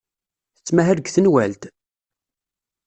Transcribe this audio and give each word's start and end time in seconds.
Tettmahal 0.55 0.97
deg 0.97 1.07
tenwalt? 1.11 1.63